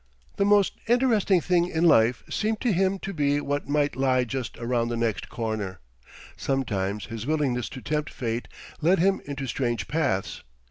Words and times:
The 0.37 0.45
most 0.45 0.73
interesting 0.87 1.41
thing 1.41 1.67
in 1.67 1.83
life 1.83 2.23
seemed 2.27 2.59
to 2.61 2.71
him 2.73 2.97
to 3.01 3.13
be 3.13 3.39
what 3.39 3.69
might 3.69 3.95
lie 3.95 4.23
just 4.23 4.57
around 4.57 4.87
the 4.87 4.97
next 4.97 5.29
corner. 5.29 5.79
Sometimes 6.35 7.05
his 7.05 7.27
willingness 7.27 7.69
to 7.69 7.81
tempt 7.83 8.09
fate 8.09 8.47
led 8.81 8.97
him 8.97 9.21
into 9.25 9.45
strange 9.45 9.87
paths. 9.87 10.41